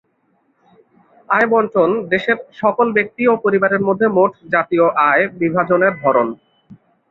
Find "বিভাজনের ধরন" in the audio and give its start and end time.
5.41-6.27